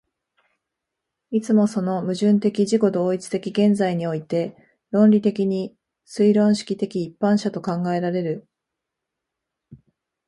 [1.29, 4.57] いつもその矛盾的自己同一的現在において
[4.89, 5.77] 論理的に
[6.07, 8.47] 推論式的一般者と考えられる。